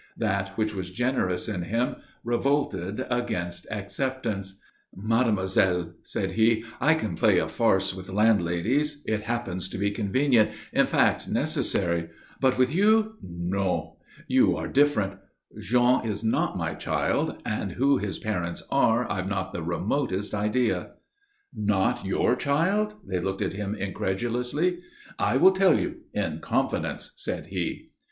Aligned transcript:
That 0.17 0.57
which 0.57 0.73
was 0.73 0.89
generous 0.89 1.47
in 1.47 1.61
him 1.61 1.97
revolted 2.23 3.05
against 3.11 3.67
acceptance. 3.69 4.59
"Mademoiselle," 4.95 5.93
said 6.01 6.31
he, 6.31 6.63
"I 6.79 6.95
can 6.95 7.15
play 7.15 7.37
a 7.37 7.47
farce 7.47 7.93
with 7.93 8.09
landladies 8.09 9.03
it 9.05 9.21
happens 9.21 9.69
to 9.69 9.77
be 9.77 9.91
convenient 9.91 10.53
in 10.73 10.87
fact, 10.87 11.29
necessary. 11.29 12.09
But 12.39 12.57
with 12.57 12.73
you 12.73 13.13
no. 13.21 13.97
You 14.27 14.57
are 14.57 14.67
different. 14.67 15.19
Jean 15.59 16.03
is 16.03 16.23
not 16.23 16.57
my 16.57 16.73
child, 16.73 17.39
and 17.45 17.73
who 17.73 17.99
his 17.99 18.17
parents 18.17 18.63
are 18.71 19.05
I've 19.07 19.29
not 19.29 19.53
the 19.53 19.61
remotest 19.61 20.33
idea." 20.33 20.93
"Not 21.53 22.03
your 22.07 22.35
child?" 22.35 22.95
They 23.05 23.19
looked 23.19 23.43
at 23.43 23.53
him 23.53 23.75
incredulously. 23.75 24.79
"I 25.19 25.37
will 25.37 25.51
tell 25.51 25.79
you 25.79 25.97
in 26.11 26.39
confidence," 26.39 27.11
said 27.17 27.45
he. 27.45 27.91